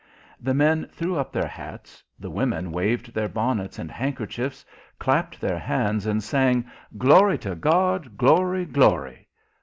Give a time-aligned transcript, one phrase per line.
[0.41, 4.65] The men threw up their hats, the women waved their bonnets and handkerchiefs,
[4.97, 6.65] clapped their hands, and sang,
[6.97, 8.17] "Glory to God!
[8.17, 9.27] glory, glory!"